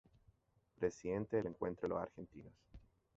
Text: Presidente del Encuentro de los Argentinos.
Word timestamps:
Presidente 0.79 1.37
del 1.37 1.45
Encuentro 1.45 1.87
de 1.87 1.93
los 1.93 2.01
Argentinos. 2.01 2.53